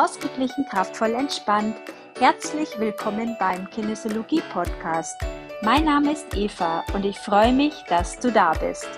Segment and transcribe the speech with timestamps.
[0.00, 1.76] Ausgeglichen, kraftvoll, entspannt.
[2.18, 5.20] Herzlich willkommen beim Kinesiologie Podcast.
[5.60, 8.88] Mein Name ist Eva und ich freue mich, dass du da bist.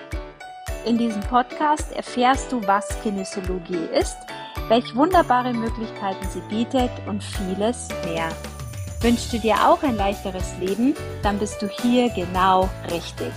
[0.87, 4.17] In diesem Podcast erfährst du, was Kinesiologie ist,
[4.69, 8.29] welche wunderbare Möglichkeiten sie bietet und vieles mehr.
[9.01, 10.95] Wünschst du dir auch ein leichteres Leben,
[11.25, 13.33] dann bist du hier genau richtig.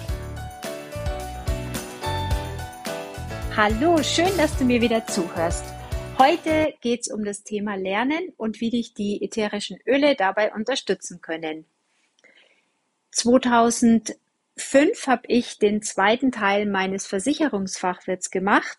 [3.57, 5.75] Hallo, schön, dass du mir wieder zuhörst.
[6.18, 11.19] Heute geht es um das Thema Lernen und wie dich die ätherischen Öle dabei unterstützen
[11.21, 11.65] können.
[13.11, 14.15] 2005
[15.07, 18.78] habe ich den zweiten Teil meines Versicherungsfachwirts gemacht.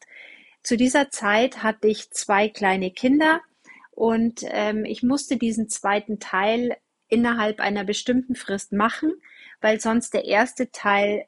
[0.63, 3.43] Zu dieser Zeit hatte ich zwei kleine Kinder
[3.91, 6.77] und ähm, ich musste diesen zweiten Teil
[7.09, 9.13] innerhalb einer bestimmten Frist machen,
[9.61, 11.27] weil sonst der erste Teil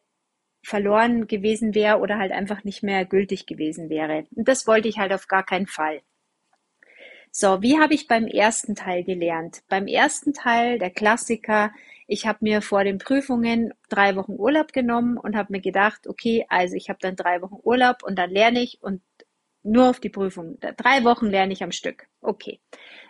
[0.62, 4.26] verloren gewesen wäre oder halt einfach nicht mehr gültig gewesen wäre.
[4.34, 6.00] Und das wollte ich halt auf gar keinen Fall.
[7.30, 9.62] So, wie habe ich beim ersten Teil gelernt?
[9.68, 11.72] Beim ersten Teil, der Klassiker,
[12.06, 16.46] ich habe mir vor den Prüfungen drei Wochen Urlaub genommen und habe mir gedacht, okay,
[16.48, 19.02] also ich habe dann drei Wochen Urlaub und dann lerne ich und
[19.62, 20.58] nur auf die Prüfung.
[20.60, 22.06] Drei Wochen lerne ich am Stück.
[22.20, 22.60] Okay.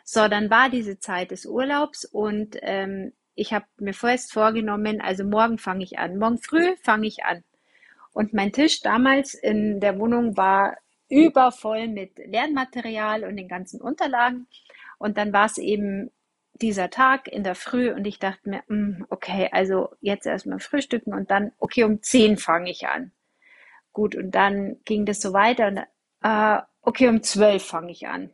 [0.04, 5.24] So, dann war diese Zeit des Urlaubs und ähm, ich habe mir vorerst vorgenommen, also
[5.24, 6.18] morgen fange ich an.
[6.18, 7.44] Morgen früh fange ich an.
[8.12, 10.76] Und mein Tisch damals in der Wohnung war
[11.08, 14.48] übervoll mit Lernmaterial und den ganzen Unterlagen.
[14.98, 16.10] Und dann war es eben
[16.54, 21.14] dieser Tag in der Früh und ich dachte mir, hm, okay, also jetzt erstmal frühstücken
[21.14, 23.12] und dann, okay, um zehn fange ich an.
[23.92, 25.78] Gut, und dann ging das so weiter und
[26.22, 28.30] äh, okay, um zwölf fange ich an.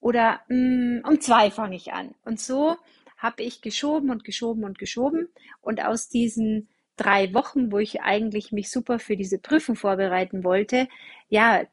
[0.00, 2.14] Oder mh, hm, um zwei fange ich an.
[2.24, 2.76] Und so
[3.18, 5.28] habe ich geschoben und geschoben und geschoben
[5.60, 10.88] und aus diesen drei Wochen, wo ich eigentlich mich super für diese Prüfung vorbereiten wollte,
[11.28, 11.64] ja,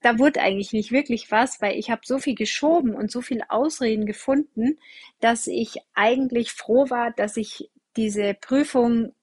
[0.00, 3.42] da wurde eigentlich nicht wirklich was, weil ich habe so viel geschoben und so viel
[3.48, 4.78] Ausreden gefunden,
[5.20, 9.14] dass ich eigentlich froh war, dass ich diese Prüfung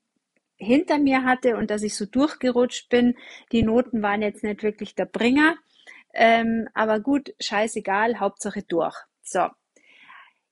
[0.56, 3.18] hinter mir hatte und dass ich so durchgerutscht bin.
[3.52, 5.56] Die Noten waren jetzt nicht wirklich der Bringer,
[6.14, 8.96] ähm, aber gut, scheißegal, Hauptsache durch.
[9.24, 9.48] So.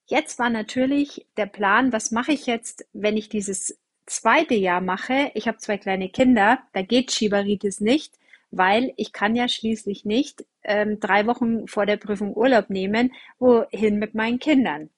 [0.10, 3.78] Jetzt war natürlich der Plan, was mache ich jetzt, wenn ich dieses
[4.08, 8.16] zweite Jahr mache, ich habe zwei kleine Kinder, da geht Schibaritis nicht,
[8.50, 14.00] weil ich kann ja schließlich nicht ähm, drei Wochen vor der Prüfung Urlaub nehmen, wohin
[14.00, 14.90] mit meinen Kindern.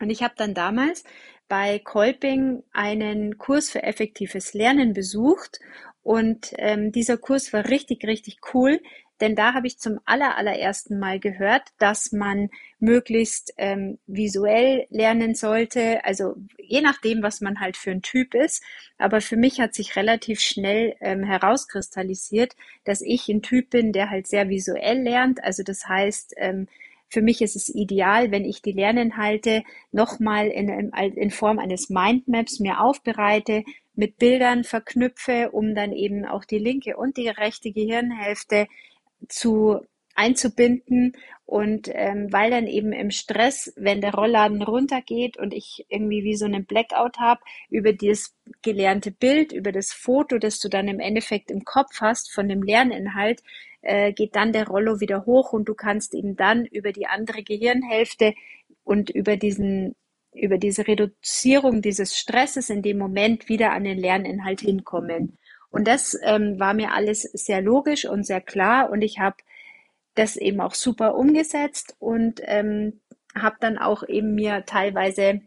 [0.00, 1.04] Und ich habe dann damals
[1.48, 5.60] bei Kolping einen Kurs für effektives Lernen besucht
[6.02, 8.82] und ähm, dieser Kurs war richtig, richtig cool,
[9.20, 15.34] denn da habe ich zum aller, allerersten Mal gehört, dass man möglichst ähm, visuell lernen
[15.34, 18.62] sollte, also je nachdem, was man halt für ein Typ ist.
[18.98, 22.54] Aber für mich hat sich relativ schnell ähm, herauskristallisiert,
[22.84, 25.42] dass ich ein Typ bin, der halt sehr visuell lernt.
[25.42, 26.68] Also das heißt, ähm,
[27.08, 29.62] für mich ist es ideal, wenn ich die Lerninhalte
[29.92, 36.44] nochmal in, in Form eines Mindmaps mir aufbereite, mit Bildern verknüpfe, um dann eben auch
[36.44, 38.66] die linke und die rechte Gehirnhälfte
[39.28, 39.80] zu
[40.14, 46.24] einzubinden und ähm, weil dann eben im Stress, wenn der Rollladen runtergeht und ich irgendwie
[46.24, 47.40] wie so einen Blackout habe,
[47.70, 52.32] über das gelernte Bild, über das Foto, das du dann im Endeffekt im Kopf hast
[52.32, 53.42] von dem Lerninhalt,
[53.82, 57.44] äh, geht dann der Rollo wieder hoch und du kannst eben dann über die andere
[57.44, 58.34] Gehirnhälfte
[58.82, 59.94] und über diesen
[60.32, 65.38] über diese Reduzierung dieses Stresses in dem Moment wieder an den Lerninhalt hinkommen.
[65.76, 69.36] Und das ähm, war mir alles sehr logisch und sehr klar und ich habe
[70.14, 73.00] das eben auch super umgesetzt und ähm,
[73.38, 75.42] habe dann auch eben mir teilweise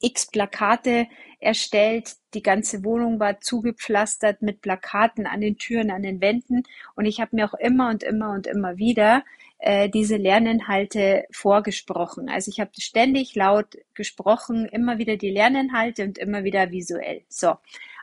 [0.00, 1.06] x Plakate
[1.40, 2.16] erstellt.
[2.34, 6.64] Die ganze Wohnung war zugepflastert mit Plakaten an den Türen, an den Wänden
[6.94, 9.24] und ich habe mir auch immer und immer und immer wieder
[9.58, 12.28] äh, diese Lerninhalte vorgesprochen.
[12.28, 17.22] Also ich habe ständig laut gesprochen, immer wieder die Lerninhalte und immer wieder visuell.
[17.28, 17.54] So,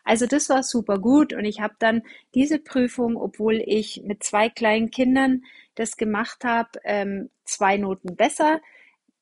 [0.03, 4.49] also das war super gut und ich habe dann diese Prüfung, obwohl ich mit zwei
[4.49, 5.43] kleinen Kindern
[5.75, 8.61] das gemacht habe, ähm, zwei Noten besser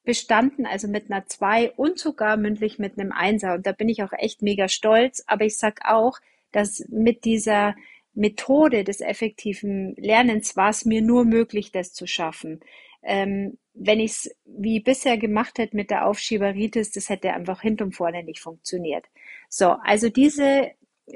[0.07, 3.55] bestanden, also mit einer zwei und sogar mündlich mit einem Einser.
[3.55, 5.21] Und da bin ich auch echt mega stolz.
[5.27, 6.19] Aber ich sag auch,
[6.53, 7.75] dass mit dieser
[8.13, 12.61] Methode des effektiven Lernens war es mir nur möglich, das zu schaffen.
[13.03, 17.83] Ähm, wenn ich es wie bisher gemacht hätte mit der Aufschieberitis, das hätte einfach hinten
[17.83, 19.05] und vorne nicht funktioniert.
[19.49, 20.71] So, also diese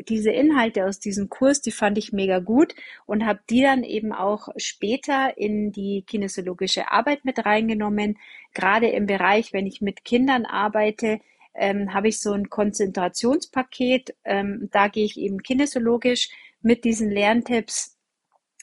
[0.07, 2.75] diese Inhalte aus diesem Kurs, die fand ich mega gut
[3.05, 8.17] und habe die dann eben auch später in die kinesiologische Arbeit mit reingenommen.
[8.53, 11.19] Gerade im Bereich, wenn ich mit Kindern arbeite,
[11.53, 14.15] ähm, habe ich so ein Konzentrationspaket.
[14.23, 16.29] Ähm, da gehe ich eben kinesiologisch
[16.61, 17.97] mit diesen Lerntipps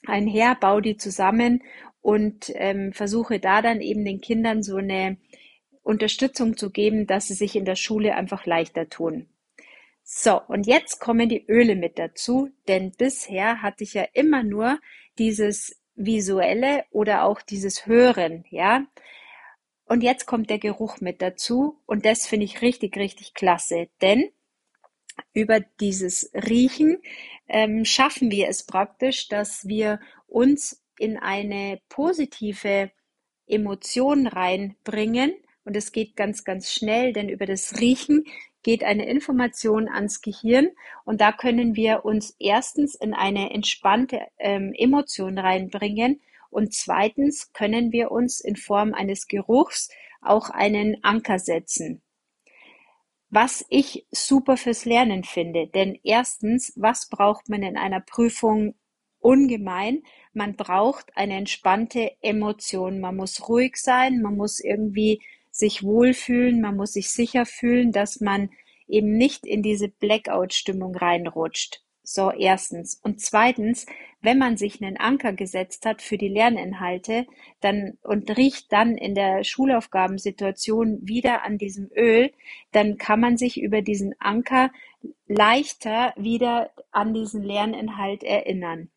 [0.07, 1.63] einher, baue die zusammen
[2.01, 5.19] und ähm, versuche da dann eben den Kindern so eine
[5.83, 9.29] Unterstützung zu geben, dass sie sich in der Schule einfach leichter tun.
[10.11, 14.81] So, und jetzt kommen die Öle mit dazu, denn bisher hatte ich ja immer nur
[15.19, 18.87] dieses visuelle oder auch dieses Hören, ja.
[19.85, 24.31] Und jetzt kommt der Geruch mit dazu und das finde ich richtig, richtig klasse, denn
[25.35, 27.03] über dieses Riechen
[27.47, 32.91] ähm, schaffen wir es praktisch, dass wir uns in eine positive
[33.47, 35.35] Emotion reinbringen.
[35.65, 38.25] Und es geht ganz, ganz schnell, denn über das Riechen
[38.69, 40.69] geht eine Information ans Gehirn
[41.07, 46.21] und da können wir uns erstens in eine entspannte ähm, Emotion reinbringen
[46.51, 49.89] und zweitens können wir uns in Form eines Geruchs
[50.21, 52.03] auch einen Anker setzen.
[53.31, 58.75] Was ich super fürs Lernen finde, denn erstens, was braucht man in einer Prüfung
[59.19, 60.03] ungemein?
[60.35, 63.01] Man braucht eine entspannte Emotion.
[63.01, 65.23] Man muss ruhig sein, man muss irgendwie
[65.59, 68.51] sich wohlfühlen, man muss sich sicher fühlen, dass man
[68.87, 71.83] eben nicht in diese Blackout-Stimmung reinrutscht.
[72.05, 72.99] So, erstens.
[73.03, 73.85] Und zweitens,
[74.23, 77.27] wenn man sich einen Anker gesetzt hat für die Lerninhalte,
[77.61, 82.33] dann und riecht dann in der Schulaufgabensituation wieder an diesem Öl,
[82.73, 84.71] dann kann man sich über diesen Anker
[85.27, 88.91] leichter wieder an diesen Lerninhalt erinnern.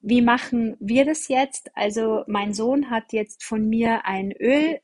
[0.00, 1.70] Wie machen wir das jetzt?
[1.76, 4.80] Also mein Sohn hat jetzt von mir ein Öl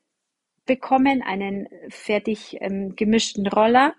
[0.67, 3.95] bekommen, einen fertig ähm, gemischten Roller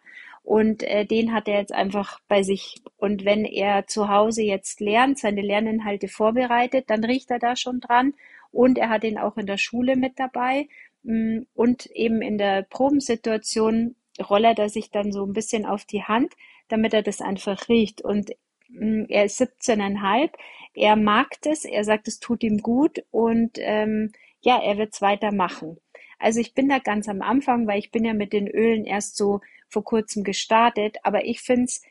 [0.46, 2.82] und äh, den hat er jetzt einfach bei sich.
[2.98, 7.80] Und wenn er zu Hause jetzt lernt, seine Lerninhalte vorbereitet, dann riecht er da schon
[7.80, 8.14] dran.
[8.52, 10.68] Und er hat ihn auch in der Schule mit dabei.
[11.04, 13.96] Mm, und eben in der Probensituation
[14.30, 16.34] rollert er sich dann so ein bisschen auf die Hand,
[16.68, 18.02] damit er das einfach riecht.
[18.02, 18.30] Und
[18.70, 20.30] mm, er ist 17,5.
[20.76, 21.66] Er mag das.
[21.66, 23.04] Er sagt, es tut ihm gut.
[23.10, 24.12] Und ähm,
[24.42, 25.80] ja, er wird es weitermachen.
[26.20, 29.18] Also ich bin da ganz am Anfang, weil ich bin ja mit den Ölen erst
[29.18, 31.82] so vor kurzem gestartet, aber ich finde es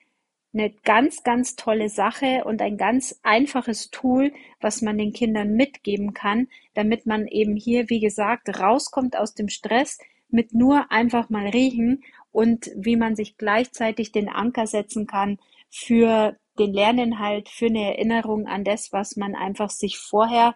[0.55, 6.15] eine ganz, ganz tolle Sache und ein ganz einfaches Tool, was man den Kindern mitgeben
[6.15, 9.99] kann, damit man eben hier, wie gesagt, rauskommt aus dem Stress
[10.29, 15.39] mit nur einfach mal riechen und wie man sich gleichzeitig den Anker setzen kann
[15.71, 20.55] für den Lerninhalt, für eine Erinnerung an das, was man einfach sich vorher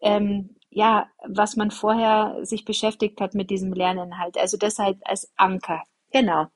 [0.00, 4.36] ähm, ja, was man vorher sich beschäftigt hat mit diesem Lerninhalt.
[4.36, 5.82] Also das halt als Anker.
[6.12, 6.46] Genau.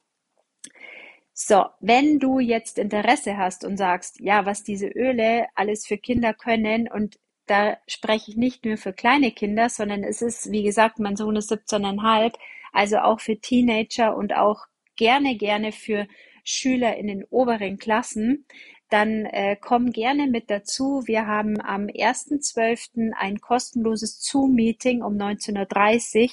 [1.33, 6.35] So, wenn du jetzt Interesse hast und sagst, ja, was diese Öle alles für Kinder
[6.35, 7.17] können und
[7.47, 11.37] da spreche ich nicht nur für kleine Kinder, sondern es ist, wie gesagt, mein Sohn
[11.37, 12.35] ist 17,5,
[12.73, 14.67] also auch für Teenager und auch
[14.97, 16.09] gerne, gerne für
[16.45, 18.47] Schüler in den oberen Klassen,
[18.91, 21.03] dann äh, komm gerne mit dazu.
[21.07, 23.13] Wir haben am 1.12.
[23.17, 26.31] ein kostenloses Zoom-Meeting um 19.30 Uhr.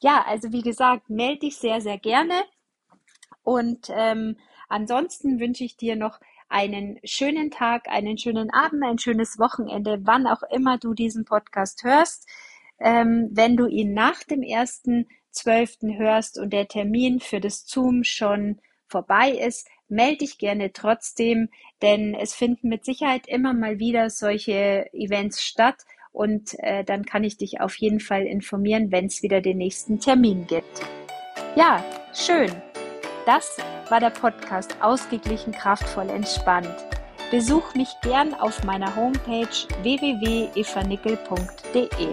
[0.00, 2.34] Ja, also wie gesagt, melde dich sehr, sehr gerne.
[3.42, 4.36] Und ähm,
[4.68, 10.26] ansonsten wünsche ich dir noch einen schönen Tag, einen schönen Abend, ein schönes Wochenende, wann
[10.26, 12.28] auch immer du diesen Podcast hörst.
[12.78, 18.04] Ähm, wenn du ihn nach dem ersten zwölften hörst und der Termin für das Zoom
[18.04, 21.48] schon vorbei ist, melde dich gerne trotzdem,
[21.82, 25.76] denn es finden mit Sicherheit immer mal wieder solche Events statt
[26.12, 29.98] und äh, dann kann ich dich auf jeden Fall informieren, wenn es wieder den nächsten
[29.98, 30.80] Termin gibt.
[31.56, 32.50] Ja, schön.
[33.26, 33.56] Das
[33.88, 36.68] war der Podcast Ausgeglichen, kraftvoll, entspannt.
[37.30, 39.48] Besuch mich gern auf meiner Homepage
[39.82, 42.08] www.evanickel.de.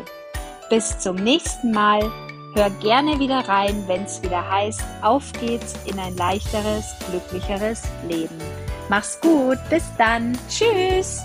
[0.69, 2.09] Bis zum nächsten Mal
[2.53, 8.37] Hör gerne wieder rein, wenn es wieder heißt, auf geht's in ein leichteres, glücklicheres Leben.
[8.89, 11.21] Mach's gut, bis dann, tschüss!